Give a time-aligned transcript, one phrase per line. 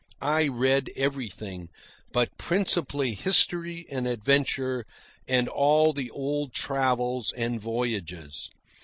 [0.19, 1.69] I read everything,
[2.11, 4.83] but principally history and adventure,
[5.27, 8.49] and all the old travels and voyages.